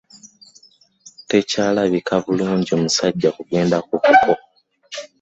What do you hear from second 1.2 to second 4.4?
Tekyalabika bulungi musajja kugendagenda ku buko.